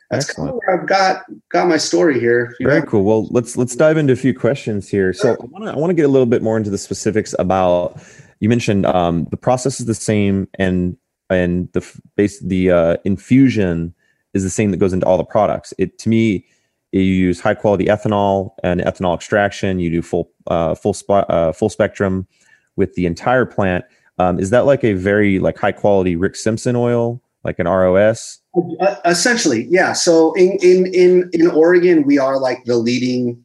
that's 0.09 0.31
kind 0.31 0.49
of 0.49 0.55
where 0.55 0.79
I've 0.79 0.87
got 0.87 1.23
got 1.49 1.67
my 1.67 1.77
story 1.77 2.19
here. 2.19 2.55
Very 2.61 2.81
cool. 2.83 3.03
Well, 3.03 3.27
let's 3.29 3.57
let's 3.57 3.75
dive 3.75 3.97
into 3.97 4.13
a 4.13 4.17
few 4.17 4.33
questions 4.33 4.87
here. 4.87 5.11
So 5.11 5.33
I 5.33 5.45
want 5.45 5.65
to 5.65 5.71
I 5.71 5.75
want 5.75 5.89
to 5.89 5.93
get 5.95 6.05
a 6.05 6.09
little 6.09 6.25
bit 6.25 6.41
more 6.41 6.57
into 6.57 6.69
the 6.69 6.77
specifics 6.77 7.35
about. 7.39 8.01
You 8.39 8.49
mentioned 8.49 8.85
um, 8.85 9.25
the 9.31 9.37
process 9.37 9.79
is 9.79 9.85
the 9.85 9.95
same, 9.95 10.47
and 10.59 10.95
and 11.29 11.69
the 11.73 11.85
base 12.15 12.39
the 12.39 12.71
uh, 12.71 12.97
infusion 13.03 13.93
is 14.33 14.43
the 14.43 14.49
same 14.49 14.71
that 14.71 14.77
goes 14.77 14.93
into 14.93 15.05
all 15.05 15.17
the 15.17 15.25
products. 15.25 15.73
It 15.77 15.97
to 15.99 16.09
me 16.09 16.45
you 16.97 17.13
use 17.13 17.39
high 17.39 17.55
quality 17.55 17.85
ethanol 17.85 18.51
and 18.63 18.81
ethanol 18.81 19.15
extraction. 19.15 19.79
You 19.79 19.89
do 19.89 20.01
full 20.01 20.31
uh, 20.47 20.75
full 20.75 20.93
sp- 20.93 21.27
uh, 21.29 21.51
full 21.53 21.69
spectrum 21.69 22.27
with 22.75 22.93
the 22.95 23.05
entire 23.05 23.45
plant. 23.45 23.85
Um, 24.19 24.39
is 24.39 24.49
that 24.49 24.65
like 24.65 24.83
a 24.83 24.93
very 24.93 25.39
like 25.39 25.57
high 25.57 25.71
quality 25.71 26.15
Rick 26.15 26.35
Simpson 26.35 26.75
oil, 26.75 27.21
like 27.43 27.59
an 27.59 27.67
ROS? 27.67 28.39
Uh, 28.79 28.95
essentially, 29.05 29.67
yeah. 29.69 29.93
So 29.93 30.33
in 30.33 30.57
in 30.61 30.87
in 30.93 31.29
in 31.33 31.47
Oregon, 31.47 32.03
we 32.03 32.17
are 32.17 32.39
like 32.39 32.63
the 32.65 32.77
leading 32.77 33.43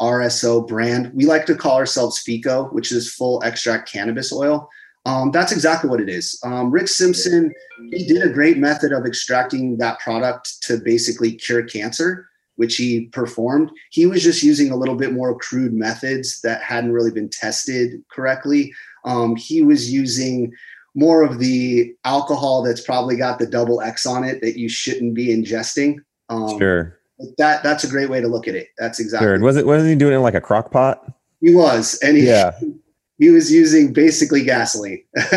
RSO 0.00 0.66
brand. 0.66 1.12
We 1.14 1.26
like 1.26 1.46
to 1.46 1.54
call 1.54 1.76
ourselves 1.76 2.22
FECO, 2.22 2.72
which 2.72 2.92
is 2.92 3.12
full 3.12 3.42
extract 3.44 3.90
cannabis 3.90 4.32
oil. 4.32 4.68
Um, 5.06 5.30
that's 5.30 5.52
exactly 5.52 5.90
what 5.90 6.00
it 6.00 6.08
is. 6.08 6.38
Um, 6.44 6.70
Rick 6.70 6.88
Simpson, 6.88 7.52
he 7.92 8.06
did 8.06 8.22
a 8.22 8.32
great 8.32 8.56
method 8.56 8.92
of 8.92 9.04
extracting 9.04 9.76
that 9.78 9.98
product 9.98 10.62
to 10.62 10.78
basically 10.78 11.32
cure 11.32 11.62
cancer, 11.62 12.26
which 12.56 12.76
he 12.76 13.06
performed. 13.06 13.70
He 13.90 14.06
was 14.06 14.22
just 14.22 14.42
using 14.42 14.70
a 14.70 14.76
little 14.76 14.94
bit 14.94 15.12
more 15.12 15.36
crude 15.38 15.72
methods 15.72 16.40
that 16.42 16.62
hadn't 16.62 16.92
really 16.92 17.10
been 17.10 17.28
tested 17.28 18.02
correctly. 18.10 18.72
Um, 19.04 19.36
he 19.36 19.62
was 19.62 19.92
using 19.92 20.52
more 20.94 21.22
of 21.22 21.38
the 21.38 21.94
alcohol 22.04 22.62
that's 22.62 22.80
probably 22.80 23.16
got 23.16 23.38
the 23.38 23.46
double 23.46 23.80
X 23.80 24.06
on 24.06 24.24
it 24.24 24.40
that 24.42 24.58
you 24.58 24.68
shouldn't 24.68 25.14
be 25.14 25.28
ingesting. 25.28 25.96
Um, 26.28 26.58
sure. 26.58 26.98
That 27.38 27.62
that's 27.62 27.84
a 27.84 27.88
great 27.88 28.10
way 28.10 28.20
to 28.20 28.28
look 28.28 28.48
at 28.48 28.54
it. 28.54 28.68
That's 28.78 28.98
exactly. 28.98 29.26
Sure. 29.26 29.40
Was 29.40 29.56
it? 29.56 29.66
Wasn't 29.66 29.88
he 29.88 29.96
doing 29.96 30.12
it 30.12 30.16
in 30.16 30.22
like 30.22 30.34
a 30.34 30.40
crock 30.40 30.70
pot? 30.70 31.12
He 31.40 31.54
was, 31.54 31.98
and 32.02 32.16
he, 32.16 32.26
Yeah. 32.26 32.58
he 33.24 33.30
was 33.30 33.50
using 33.50 33.90
basically 33.90 34.44
gasoline. 34.44 35.02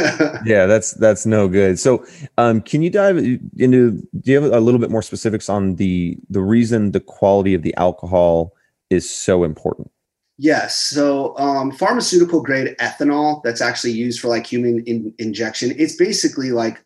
yeah, 0.45 0.65
that's 0.65 0.91
that's 0.91 1.25
no 1.25 1.47
good. 1.47 1.79
So, 1.79 2.05
um, 2.37 2.59
can 2.59 2.81
you 2.81 2.89
dive 2.89 3.17
into? 3.17 3.91
Do 4.19 4.31
you 4.31 4.41
have 4.41 4.51
a 4.51 4.59
little 4.59 4.79
bit 4.79 4.91
more 4.91 5.01
specifics 5.01 5.47
on 5.47 5.75
the 5.75 6.17
the 6.29 6.41
reason 6.41 6.91
the 6.91 6.99
quality 6.99 7.53
of 7.53 7.61
the 7.61 7.73
alcohol 7.77 8.53
is 8.89 9.09
so 9.09 9.45
important? 9.45 9.89
Yes. 10.37 10.77
So, 10.77 11.37
um, 11.37 11.71
pharmaceutical 11.71 12.41
grade 12.41 12.75
ethanol 12.79 13.41
that's 13.43 13.61
actually 13.61 13.93
used 13.93 14.19
for 14.19 14.27
like 14.27 14.45
human 14.45 14.83
in- 14.83 15.13
injection, 15.17 15.73
it's 15.77 15.95
basically 15.95 16.51
like 16.51 16.83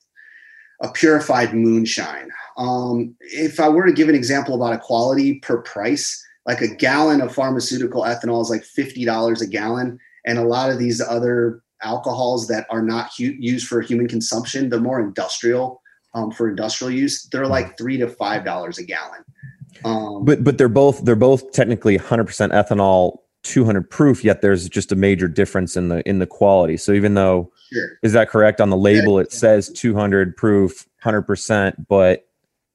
a 0.82 0.92
purified 0.92 1.56
moonshine. 1.56 2.30
Um, 2.58 3.16
if 3.22 3.60
I 3.60 3.70
were 3.70 3.88
to 3.88 3.94
give 3.94 4.08
an 4.08 4.16
example 4.16 4.54
about 4.54 4.74
a 4.74 4.78
quality 4.78 5.40
per 5.40 5.62
price, 5.64 6.24
like 6.46 6.62
a 6.62 6.76
gallon 6.76 7.22
of 7.22 7.34
pharmaceutical 7.34 8.04
ethanol 8.04 8.42
is 8.42 8.52
like 8.52 8.62
$50 8.62 9.42
a 9.42 9.48
gallon. 9.48 10.00
And 10.26 10.38
a 10.38 10.44
lot 10.44 10.70
of 10.70 10.80
these 10.80 11.02
other 11.02 11.64
alcohols 11.84 12.48
that 12.48 12.68
are 12.70 12.84
not 12.84 13.12
hu- 13.18 13.36
used 13.40 13.68
for 13.68 13.82
human 13.82 14.08
consumption, 14.08 14.70
they're 14.70 14.80
more 14.80 15.00
industrial 15.00 15.82
um, 16.14 16.32
for 16.32 16.50
industrial 16.50 16.92
use. 16.92 17.24
They're 17.32 17.48
like 17.48 17.78
three 17.78 17.98
to 17.98 18.08
$5 18.08 18.78
a 18.78 18.84
gallon. 18.84 19.24
Um, 19.86 20.26
But 20.26 20.44
but 20.44 20.58
they're 20.58 20.70
both 20.70 21.04
they're 21.06 21.16
both 21.16 21.52
technically 21.54 21.98
100% 21.98 22.52
ethanol, 22.52 23.18
200 23.44 23.90
proof. 23.90 24.24
Yet 24.24 24.42
there's 24.42 24.70
just 24.70 24.92
a 24.92 24.96
major 24.96 25.28
difference 25.28 25.76
in 25.76 25.88
the 25.88 26.08
in 26.08 26.20
the 26.20 26.28
quality. 26.28 26.78
So 26.78 26.92
even 26.92 27.16
though 27.16 27.52
sure. 27.72 27.98
is 28.04 28.14
that 28.14 28.30
correct 28.30 28.62
on 28.62 28.70
the 28.70 28.78
label, 28.78 29.18
it 29.18 29.32
says 29.32 29.70
200 29.70 30.38
proof, 30.38 30.88
100%, 31.04 31.88
but 31.88 32.28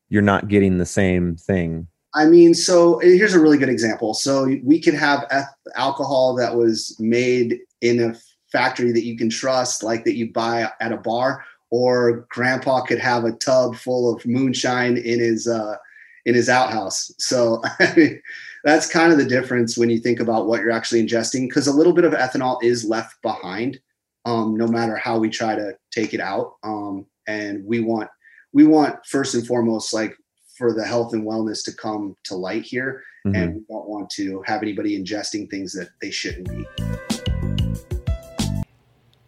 you're 0.08 0.22
not 0.22 0.48
getting 0.48 0.78
the 0.78 0.86
same 0.86 1.36
thing. 1.36 1.86
I 2.16 2.24
mean, 2.24 2.54
so 2.54 2.98
here's 3.00 3.34
a 3.34 3.40
really 3.40 3.58
good 3.58 3.68
example. 3.68 4.14
So 4.14 4.44
we 4.64 4.80
could 4.80 4.94
have 4.94 5.30
alcohol 5.76 6.34
that 6.36 6.56
was 6.56 6.96
made 6.98 7.60
in 7.82 8.02
a 8.02 8.16
factory 8.50 8.90
that 8.92 9.04
you 9.04 9.18
can 9.18 9.28
trust, 9.28 9.82
like 9.82 10.02
that 10.04 10.16
you 10.16 10.32
buy 10.32 10.70
at 10.80 10.92
a 10.92 10.96
bar, 10.96 11.44
or 11.70 12.26
Grandpa 12.30 12.80
could 12.80 12.98
have 12.98 13.24
a 13.24 13.32
tub 13.32 13.76
full 13.76 14.14
of 14.14 14.24
moonshine 14.24 14.96
in 14.96 15.20
his 15.20 15.46
uh, 15.46 15.76
in 16.24 16.34
his 16.34 16.48
outhouse. 16.48 17.12
So 17.18 17.62
that's 18.64 18.88
kind 18.88 19.12
of 19.12 19.18
the 19.18 19.24
difference 19.26 19.76
when 19.76 19.90
you 19.90 19.98
think 19.98 20.18
about 20.18 20.46
what 20.46 20.62
you're 20.62 20.70
actually 20.70 21.06
ingesting, 21.06 21.48
because 21.48 21.66
a 21.66 21.72
little 21.72 21.92
bit 21.92 22.04
of 22.06 22.14
ethanol 22.14 22.62
is 22.62 22.86
left 22.86 23.20
behind, 23.20 23.78
um, 24.24 24.56
no 24.56 24.66
matter 24.66 24.96
how 24.96 25.18
we 25.18 25.28
try 25.28 25.54
to 25.54 25.76
take 25.90 26.14
it 26.14 26.20
out. 26.20 26.54
Um, 26.62 27.04
and 27.26 27.62
we 27.66 27.80
want 27.80 28.08
we 28.54 28.64
want 28.64 29.04
first 29.04 29.34
and 29.34 29.46
foremost 29.46 29.92
like 29.92 30.16
for 30.56 30.72
the 30.72 30.84
health 30.84 31.12
and 31.12 31.24
wellness 31.24 31.62
to 31.64 31.72
come 31.72 32.16
to 32.24 32.34
light 32.34 32.62
here 32.62 33.02
Mhm. 33.26 33.36
and 33.36 33.54
we 33.56 33.60
don't 33.68 33.88
want 33.88 34.08
to 34.10 34.42
have 34.46 34.62
anybody 34.62 34.98
ingesting 35.02 35.48
things 35.50 35.72
that 35.72 35.88
they 36.00 36.10
shouldn't 36.10 36.48
be 36.48 36.66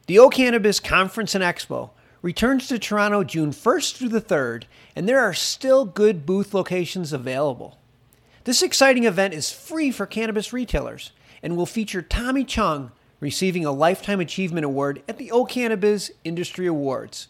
The 0.06 0.18
O'Cannabiz 0.18 0.82
Conference 0.82 1.34
and 1.34 1.44
Expo 1.44 1.90
returns 2.22 2.66
to 2.68 2.78
Toronto 2.78 3.22
June 3.24 3.52
1st 3.52 3.94
through 3.96 4.08
the 4.08 4.22
3rd, 4.22 4.64
and 4.96 5.06
there 5.06 5.20
are 5.20 5.34
still 5.34 5.84
good 5.84 6.24
booth 6.24 6.54
locations 6.54 7.12
available. 7.12 7.78
This 8.44 8.62
exciting 8.62 9.04
event 9.04 9.34
is 9.34 9.50
free 9.52 9.90
for 9.90 10.06
cannabis 10.06 10.50
retailers 10.52 11.12
and 11.42 11.56
will 11.58 11.66
feature 11.66 12.00
Tommy 12.00 12.42
Chong 12.44 12.90
receiving 13.20 13.66
a 13.66 13.70
Lifetime 13.72 14.18
Achievement 14.20 14.64
Award 14.64 15.02
at 15.06 15.18
the 15.18 15.30
O'Cannabiz 15.30 16.10
Industry 16.24 16.66
Awards. 16.66 17.28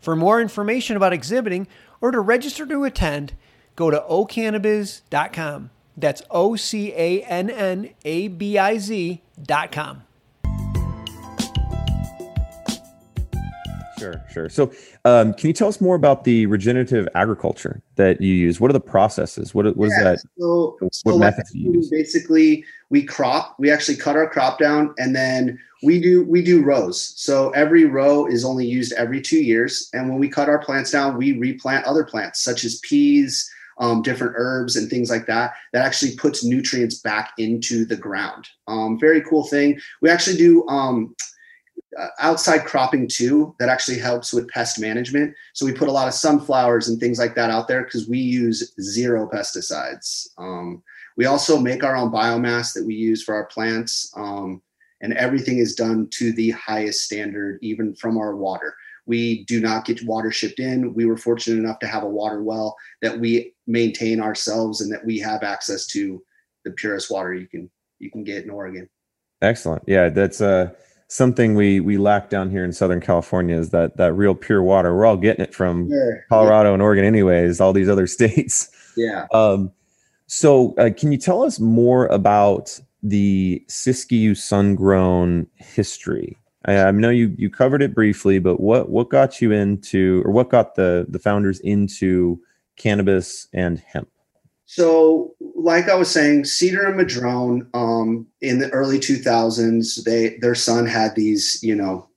For 0.00 0.16
more 0.16 0.40
information 0.40 0.96
about 0.96 1.12
exhibiting 1.12 1.68
or 2.00 2.10
to 2.10 2.20
register 2.20 2.66
to 2.66 2.84
attend, 2.84 3.34
go 3.74 3.90
to 3.90 4.04
ocannabiz.com. 4.08 5.70
That's 5.96 6.22
O 6.30 6.56
C 6.56 6.92
A 6.92 7.22
N 7.22 7.48
N 7.50 7.90
A 8.04 8.28
B 8.28 8.58
I 8.58 8.78
Z.com. 8.78 10.05
Sure, 13.98 14.22
sure. 14.30 14.48
So, 14.48 14.72
um, 15.04 15.32
can 15.34 15.48
you 15.48 15.52
tell 15.54 15.68
us 15.68 15.80
more 15.80 15.94
about 15.94 16.24
the 16.24 16.46
regenerative 16.46 17.08
agriculture 17.14 17.82
that 17.96 18.20
you 18.20 18.34
use? 18.34 18.60
What 18.60 18.68
are 18.70 18.74
the 18.74 18.80
processes? 18.80 19.54
What 19.54 19.76
what 19.76 19.86
is 19.86 19.94
Yeah, 19.98 20.04
that? 20.04 20.22
So, 20.38 20.76
What 20.80 20.94
so 20.94 21.18
methods 21.18 21.50
do 21.52 21.58
you 21.58 21.72
use? 21.72 21.88
basically 21.90 22.64
we 22.90 23.02
crop. 23.02 23.56
We 23.58 23.70
actually 23.70 23.96
cut 23.96 24.16
our 24.16 24.28
crop 24.28 24.58
down, 24.58 24.94
and 24.98 25.16
then 25.16 25.58
we 25.82 26.00
do 26.00 26.24
we 26.24 26.42
do 26.42 26.62
rows. 26.62 27.14
So 27.16 27.50
every 27.50 27.84
row 27.84 28.26
is 28.26 28.44
only 28.44 28.66
used 28.66 28.92
every 28.94 29.20
two 29.20 29.42
years. 29.42 29.88
And 29.92 30.08
when 30.08 30.18
we 30.18 30.28
cut 30.28 30.48
our 30.48 30.58
plants 30.58 30.90
down, 30.90 31.16
we 31.16 31.32
replant 31.38 31.84
other 31.86 32.04
plants 32.04 32.40
such 32.40 32.64
as 32.64 32.78
peas, 32.80 33.50
um, 33.78 34.02
different 34.02 34.34
herbs, 34.36 34.76
and 34.76 34.90
things 34.90 35.10
like 35.10 35.26
that. 35.26 35.54
That 35.72 35.84
actually 35.86 36.16
puts 36.16 36.44
nutrients 36.44 37.00
back 37.00 37.32
into 37.38 37.84
the 37.86 37.96
ground. 37.96 38.46
Um, 38.68 38.98
very 38.98 39.22
cool 39.22 39.46
thing. 39.46 39.80
We 40.02 40.10
actually 40.10 40.36
do. 40.36 40.66
Uh, 41.96 42.08
outside 42.18 42.64
cropping 42.64 43.06
too 43.08 43.54
that 43.58 43.68
actually 43.68 43.98
helps 43.98 44.32
with 44.32 44.48
pest 44.48 44.78
management. 44.78 45.32
So 45.54 45.64
we 45.64 45.72
put 45.72 45.88
a 45.88 45.92
lot 45.92 46.08
of 46.08 46.14
sunflowers 46.14 46.88
and 46.88 46.98
things 46.98 47.18
like 47.18 47.34
that 47.36 47.48
out 47.48 47.68
there 47.68 47.84
because 47.84 48.08
we 48.08 48.18
use 48.18 48.74
zero 48.80 49.30
pesticides. 49.32 50.26
Um, 50.36 50.82
we 51.16 51.26
also 51.26 51.58
make 51.58 51.84
our 51.84 51.96
own 51.96 52.10
biomass 52.10 52.74
that 52.74 52.84
we 52.84 52.94
use 52.94 53.22
for 53.22 53.34
our 53.34 53.46
plants 53.46 54.12
um, 54.16 54.60
and 55.00 55.12
everything 55.14 55.58
is 55.58 55.74
done 55.74 56.08
to 56.14 56.32
the 56.32 56.50
highest 56.50 57.02
standard 57.02 57.58
even 57.62 57.94
from 57.94 58.18
our 58.18 58.34
water. 58.34 58.74
We 59.06 59.44
do 59.44 59.60
not 59.60 59.84
get 59.84 60.04
water 60.04 60.32
shipped 60.32 60.58
in. 60.58 60.92
We 60.92 61.06
were 61.06 61.16
fortunate 61.16 61.60
enough 61.60 61.78
to 61.78 61.86
have 61.86 62.02
a 62.02 62.08
water 62.08 62.42
well 62.42 62.76
that 63.00 63.18
we 63.18 63.54
maintain 63.66 64.20
ourselves 64.20 64.80
and 64.80 64.92
that 64.92 65.04
we 65.06 65.18
have 65.20 65.44
access 65.44 65.86
to 65.88 66.22
the 66.64 66.72
purest 66.72 67.10
water 67.10 67.32
you 67.32 67.46
can 67.46 67.70
you 68.00 68.10
can 68.10 68.24
get 68.24 68.44
in 68.44 68.50
oregon. 68.50 68.88
Excellent. 69.40 69.84
Yeah, 69.86 70.08
that's 70.08 70.40
uh, 70.40 70.70
something 71.08 71.54
we 71.54 71.80
we 71.80 71.98
lack 71.98 72.30
down 72.30 72.50
here 72.50 72.64
in 72.64 72.72
Southern 72.72 73.00
California 73.00 73.56
is 73.56 73.70
that 73.70 73.96
that 73.96 74.12
real 74.14 74.34
pure 74.34 74.62
water. 74.62 74.94
We're 74.94 75.06
all 75.06 75.16
getting 75.16 75.44
it 75.44 75.54
from 75.54 75.88
Sure. 75.88 76.24
Colorado 76.28 76.72
and 76.74 76.82
Oregon, 76.82 77.04
anyways. 77.04 77.60
All 77.60 77.72
these 77.72 77.88
other 77.88 78.06
states. 78.18 78.68
yeah 78.96 79.26
Um, 79.32 79.72
so, 80.28 80.74
uh, 80.76 80.90
can 80.96 81.12
you 81.12 81.18
tell 81.18 81.44
us 81.44 81.60
more 81.60 82.06
about 82.06 82.80
the 83.02 83.62
Siskiyou 83.68 84.36
Sun-Grown 84.36 85.46
history? 85.54 86.36
I, 86.64 86.80
I 86.86 86.90
know 86.90 87.10
you 87.10 87.32
you 87.38 87.48
covered 87.50 87.80
it 87.82 87.94
briefly, 87.94 88.38
but 88.40 88.58
what 88.58 88.88
what 88.90 89.08
got 89.08 89.40
you 89.40 89.52
into, 89.52 90.22
or 90.26 90.32
what 90.32 90.50
got 90.50 90.74
the 90.74 91.06
the 91.08 91.18
founders 91.20 91.60
into 91.60 92.40
cannabis 92.76 93.46
and 93.52 93.78
hemp? 93.78 94.08
So, 94.66 95.34
like 95.54 95.88
I 95.88 95.94
was 95.94 96.10
saying, 96.10 96.44
Cedar 96.44 96.86
and 96.86 96.96
Madrone, 96.96 97.68
um, 97.72 98.26
in 98.40 98.58
the 98.58 98.68
early 98.70 98.98
2000s, 98.98 100.02
they 100.04 100.36
their 100.40 100.56
son 100.56 100.86
had 100.86 101.14
these, 101.14 101.60
you 101.62 101.74
know, 101.74 102.08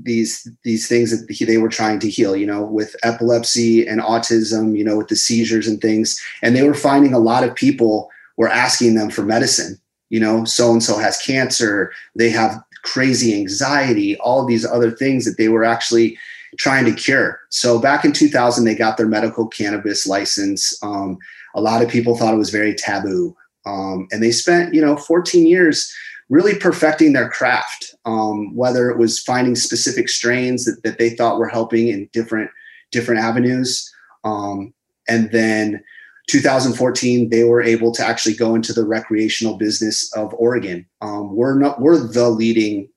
these 0.00 0.48
these 0.62 0.86
things 0.88 1.10
that 1.10 1.30
he, 1.32 1.44
they 1.44 1.58
were 1.58 1.68
trying 1.68 1.98
to 1.98 2.08
heal, 2.08 2.36
you 2.36 2.46
know, 2.46 2.62
with 2.62 2.94
epilepsy 3.02 3.86
and 3.86 4.00
autism, 4.00 4.78
you 4.78 4.84
know, 4.84 4.96
with 4.96 5.08
the 5.08 5.16
seizures 5.16 5.66
and 5.66 5.80
things, 5.80 6.20
and 6.40 6.54
they 6.54 6.62
were 6.62 6.74
finding 6.74 7.14
a 7.14 7.18
lot 7.18 7.42
of 7.42 7.54
people 7.54 8.10
were 8.36 8.48
asking 8.48 8.94
them 8.94 9.10
for 9.10 9.22
medicine. 9.22 9.78
You 10.08 10.20
know, 10.20 10.44
so 10.44 10.70
and 10.70 10.82
so 10.82 10.98
has 10.98 11.16
cancer, 11.18 11.90
they 12.14 12.30
have 12.30 12.62
crazy 12.82 13.34
anxiety, 13.34 14.16
all 14.18 14.44
these 14.44 14.66
other 14.66 14.90
things 14.90 15.24
that 15.24 15.38
they 15.38 15.48
were 15.48 15.64
actually 15.64 16.18
trying 16.58 16.84
to 16.84 16.92
cure. 16.92 17.40
So 17.48 17.78
back 17.78 18.04
in 18.04 18.12
2000, 18.12 18.64
they 18.64 18.74
got 18.74 18.96
their 18.96 19.06
medical 19.06 19.46
cannabis 19.46 20.06
license. 20.06 20.78
Um, 20.82 21.18
a 21.54 21.60
lot 21.60 21.82
of 21.82 21.88
people 21.88 22.16
thought 22.16 22.34
it 22.34 22.38
was 22.38 22.50
very 22.50 22.74
taboo 22.74 23.36
um, 23.66 24.08
and 24.10 24.22
they 24.22 24.32
spent 24.32 24.74
you 24.74 24.80
know 24.80 24.96
14 24.96 25.46
years 25.46 25.92
really 26.28 26.54
perfecting 26.54 27.12
their 27.12 27.28
craft 27.28 27.94
um, 28.04 28.54
whether 28.54 28.90
it 28.90 28.98
was 28.98 29.20
finding 29.20 29.54
specific 29.54 30.08
strains 30.08 30.64
that, 30.64 30.82
that 30.82 30.98
they 30.98 31.10
thought 31.10 31.38
were 31.38 31.48
helping 31.48 31.88
in 31.88 32.08
different 32.12 32.50
different 32.90 33.20
avenues 33.20 33.92
um, 34.24 34.72
and 35.08 35.30
then 35.32 35.82
2014 36.28 37.30
they 37.30 37.44
were 37.44 37.62
able 37.62 37.92
to 37.92 38.04
actually 38.04 38.34
go 38.34 38.54
into 38.54 38.72
the 38.72 38.84
recreational 38.84 39.56
business 39.56 40.12
of 40.16 40.34
oregon 40.34 40.86
um, 41.00 41.34
we're 41.34 41.58
not 41.58 41.80
we're 41.80 41.98
the 41.98 42.28
leading 42.28 42.88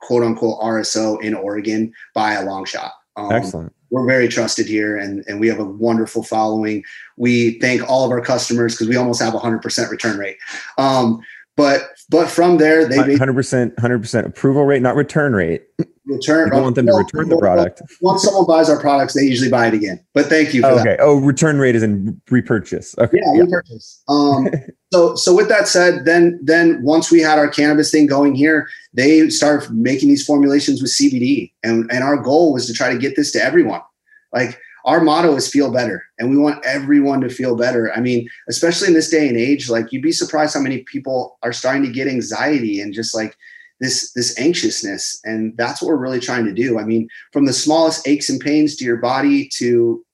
quote 0.00 0.22
unquote 0.22 0.60
rso 0.60 1.20
in 1.22 1.34
oregon 1.34 1.92
by 2.14 2.32
a 2.34 2.44
long 2.44 2.64
shot 2.64 2.92
um, 3.16 3.32
Excellent. 3.32 3.74
we're 3.90 4.06
very 4.06 4.28
trusted 4.28 4.66
here 4.66 4.96
and, 4.96 5.24
and 5.26 5.40
we 5.40 5.48
have 5.48 5.58
a 5.58 5.64
wonderful 5.64 6.22
following. 6.22 6.82
We 7.16 7.58
thank 7.60 7.88
all 7.88 8.04
of 8.04 8.10
our 8.10 8.20
customers 8.20 8.74
because 8.74 8.88
we 8.88 8.96
almost 8.96 9.20
have 9.20 9.34
a 9.34 9.38
hundred 9.38 9.62
percent 9.62 9.90
return 9.90 10.18
rate. 10.18 10.38
Um, 10.78 11.20
but 11.56 11.90
but 12.08 12.30
from 12.30 12.56
there 12.56 12.88
they 12.88 13.16
Hundred 13.16 13.34
percent, 13.34 13.78
hundred 13.78 14.00
percent 14.00 14.26
approval 14.26 14.64
rate, 14.64 14.82
not 14.82 14.96
return 14.96 15.34
rate. 15.34 15.64
Return. 16.06 16.46
You 16.46 16.52
don't 16.52 16.62
want 16.62 16.76
them 16.76 16.86
to 16.86 16.92
return 16.92 17.28
the 17.28 17.36
product. 17.36 17.82
Once 18.00 18.22
someone 18.22 18.46
buys 18.46 18.68
our 18.68 18.80
products, 18.80 19.14
they 19.14 19.22
usually 19.22 19.50
buy 19.50 19.68
it 19.68 19.74
again. 19.74 20.04
But 20.14 20.26
thank 20.26 20.54
you 20.54 20.62
for 20.62 20.68
okay. 20.68 20.82
that. 20.84 21.00
Oh, 21.00 21.16
return 21.16 21.58
rate 21.58 21.76
is 21.76 21.82
in 21.82 22.20
repurchase. 22.30 22.96
Okay. 22.98 23.18
Yeah, 23.22 23.42
repurchase. 23.42 24.02
Um, 24.08 24.48
so 24.92 25.14
so 25.14 25.34
with 25.34 25.48
that 25.48 25.68
said, 25.68 26.04
then 26.04 26.38
then 26.42 26.82
once 26.82 27.10
we 27.10 27.20
had 27.20 27.38
our 27.38 27.48
cannabis 27.48 27.90
thing 27.90 28.06
going 28.06 28.34
here, 28.34 28.68
they 28.92 29.28
started 29.30 29.70
making 29.70 30.08
these 30.08 30.24
formulations 30.24 30.82
with 30.82 30.90
CBD, 30.92 31.52
and 31.62 31.90
and 31.90 32.02
our 32.02 32.16
goal 32.16 32.52
was 32.52 32.66
to 32.66 32.72
try 32.72 32.92
to 32.92 32.98
get 32.98 33.16
this 33.16 33.32
to 33.32 33.42
everyone. 33.42 33.82
Like 34.32 34.58
our 34.84 35.00
motto 35.00 35.34
is 35.36 35.48
feel 35.48 35.70
better 35.70 36.04
and 36.18 36.30
we 36.30 36.36
want 36.36 36.64
everyone 36.64 37.20
to 37.20 37.28
feel 37.28 37.56
better 37.56 37.92
i 37.94 38.00
mean 38.00 38.28
especially 38.48 38.88
in 38.88 38.94
this 38.94 39.10
day 39.10 39.28
and 39.28 39.36
age 39.36 39.70
like 39.70 39.92
you'd 39.92 40.02
be 40.02 40.12
surprised 40.12 40.54
how 40.54 40.60
many 40.60 40.78
people 40.78 41.38
are 41.42 41.52
starting 41.52 41.82
to 41.82 41.90
get 41.90 42.08
anxiety 42.08 42.80
and 42.80 42.92
just 42.92 43.14
like 43.14 43.36
this 43.82 44.12
this 44.12 44.38
anxiousness. 44.38 45.20
And 45.24 45.54
that's 45.56 45.82
what 45.82 45.88
we're 45.88 45.96
really 45.96 46.20
trying 46.20 46.44
to 46.46 46.52
do. 46.52 46.78
I 46.78 46.84
mean 46.84 47.08
from 47.32 47.44
the 47.44 47.52
smallest 47.52 48.06
aches 48.06 48.30
and 48.30 48.40
pains 48.40 48.76
to 48.76 48.84
your 48.84 48.96
body 48.96 49.48
to 49.56 50.04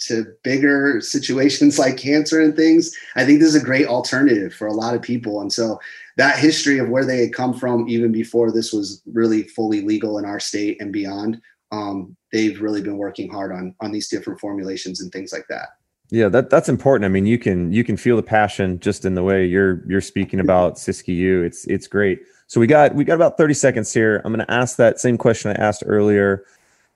to 0.00 0.26
bigger 0.42 1.00
situations 1.00 1.78
like 1.84 1.96
cancer 1.96 2.42
and 2.42 2.54
things 2.54 2.94
i 3.16 3.24
think 3.24 3.40
this 3.40 3.48
is 3.48 3.62
a 3.62 3.64
great 3.64 3.86
alternative 3.86 4.52
for 4.52 4.66
a 4.66 4.72
lot 4.72 4.94
of 4.94 5.02
people. 5.02 5.40
And 5.40 5.52
so 5.52 5.80
that 6.16 6.38
history 6.38 6.78
of 6.78 6.90
where 6.90 7.06
they 7.06 7.18
had 7.18 7.32
come 7.32 7.54
from 7.54 7.88
even 7.88 8.12
before 8.12 8.52
this 8.52 8.72
was 8.72 9.02
really 9.06 9.44
fully 9.44 9.80
legal 9.80 10.18
in 10.18 10.24
our 10.24 10.38
state 10.38 10.80
and 10.80 10.92
beyond 10.92 11.40
um, 11.72 12.16
they've 12.30 12.60
really 12.60 12.82
been 12.82 12.98
working 12.98 13.30
hard 13.30 13.52
on 13.52 13.74
on 13.80 13.90
these 13.90 14.08
different 14.08 14.38
formulations 14.38 15.00
and 15.00 15.10
things 15.10 15.32
like 15.32 15.46
that 15.48 15.68
yeah 16.10 16.28
that 16.28 16.50
that's 16.50 16.68
important 16.68 17.04
i 17.04 17.08
mean 17.08 17.26
you 17.26 17.38
can 17.38 17.72
you 17.72 17.82
can 17.82 17.96
feel 17.96 18.16
the 18.16 18.22
passion 18.22 18.78
just 18.80 19.04
in 19.04 19.14
the 19.14 19.22
way 19.22 19.44
you're 19.46 19.82
you're 19.86 20.00
speaking 20.00 20.40
about 20.40 20.74
siskiyou 20.74 21.44
it's 21.44 21.66
it's 21.66 21.86
great 21.86 22.20
so 22.46 22.60
we 22.60 22.66
got 22.66 22.94
we 22.94 23.04
got 23.04 23.14
about 23.14 23.36
30 23.36 23.54
seconds 23.54 23.92
here. 23.92 24.20
I'm 24.24 24.32
going 24.32 24.46
to 24.46 24.52
ask 24.52 24.76
that 24.76 25.00
same 25.00 25.16
question 25.16 25.50
I 25.50 25.54
asked 25.54 25.82
earlier. 25.86 26.44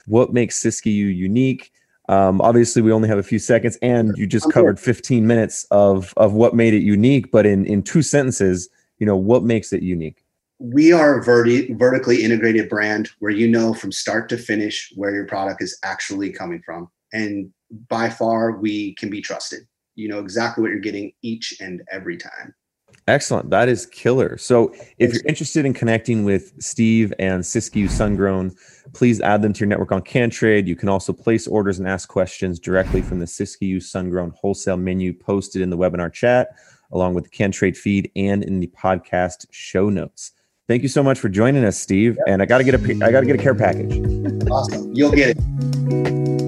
What 0.07 0.33
makes 0.33 0.62
Siskiyou 0.62 1.15
unique? 1.15 1.73
Um, 2.09 2.41
obviously, 2.41 2.81
we 2.81 2.93
only 2.93 3.09
have 3.09 3.19
a 3.19 3.23
few 3.23 3.38
seconds, 3.38 3.77
and 3.83 4.17
you 4.17 4.27
just 4.27 4.50
covered 4.53 4.81
15 4.81 5.27
minutes 5.27 5.67
of 5.71 6.15
of 6.17 6.33
what 6.33 6.55
made 6.55 6.75
it 6.75 6.83
unique. 6.83 7.31
But 7.31 7.45
in 7.45 7.67
in 7.67 7.83
two 7.83 8.03
sentences, 8.03 8.69
you 8.99 9.07
know, 9.07 9.17
what 9.17 9.43
makes 9.43 9.73
it 9.73 9.83
unique? 9.83 10.25
We 10.61 10.93
are 10.93 11.21
a 11.21 11.25
verti- 11.25 11.79
vertically 11.79 12.25
integrated 12.25 12.69
brand 12.69 13.11
where 13.21 13.31
you 13.31 13.47
know 13.47 13.75
from 13.75 13.93
start 13.93 14.29
to 14.31 14.37
finish 14.37 14.93
where 14.97 15.15
your 15.15 15.27
product 15.27 15.62
is 15.62 15.79
actually 15.85 16.31
coming 16.31 16.62
from, 16.62 16.88
and 17.12 17.53
by 17.89 18.09
far 18.09 18.53
we 18.53 18.95
can 18.95 19.11
be 19.11 19.21
trusted. 19.21 19.61
You 19.95 20.09
know 20.09 20.21
exactly 20.21 20.63
what 20.63 20.71
you're 20.71 20.81
getting 20.81 21.13
each 21.23 21.57
and 21.61 21.83
every 21.91 22.17
time. 22.17 22.55
Excellent. 23.09 23.49
That 23.49 23.71
is 23.71 23.87
killer. 23.87 24.37
So, 24.37 24.75
if 24.99 25.13
you're 25.13 25.23
interested 25.27 25.65
in 25.65 25.73
connecting 25.73 26.25
with 26.25 26.53
Steve 26.63 27.13
and 27.19 27.43
Siskiyou 27.43 27.87
Sungrown, 27.87 28.55
please 28.93 29.21
add 29.23 29.41
them 29.41 29.55
to 29.55 29.61
your 29.61 29.69
network 29.69 29.93
on 29.93 30.03
CanTrade. 30.03 30.67
You 30.67 30.77
can 30.77 30.91
also 30.91 31.15
place 31.15 31.47
orders 31.47 31.79
and 31.79 31.89
ask 31.89 32.09
questions 32.09 32.59
directly 32.59 33.01
from 33.01 33.19
the 33.19 33.25
Siskiyou 33.25 33.79
Sungrown 33.79 34.35
wholesale 34.35 34.77
menu 34.77 35.15
posted 35.15 35.63
in 35.63 35.71
the 35.71 35.79
webinar 35.79 36.13
chat, 36.13 36.49
along 36.93 37.15
with 37.15 37.25
the 37.25 37.31
CanTrade 37.31 37.79
feed 37.79 38.11
and 38.15 38.45
in 38.45 38.61
the 38.61 38.67
podcast 38.69 39.47
show 39.51 39.89
notes. 39.89 40.33
Thank 40.69 40.83
you 40.83 40.89
so 40.89 41.03
much 41.03 41.19
for 41.19 41.31
joining 41.31 41.65
us, 41.65 41.79
Steve. 41.79 42.19
And 42.27 42.43
I 42.43 42.45
got 42.45 42.59
to 42.59 42.65
get 42.65 42.75
a 42.75 43.05
I 43.05 43.11
got 43.11 43.21
to 43.21 43.27
get 43.27 43.41
a 43.41 43.43
care 43.43 43.55
package. 43.55 43.99
Awesome. 44.51 44.93
You'll 44.95 45.13
get 45.13 45.35
it. 45.37 46.48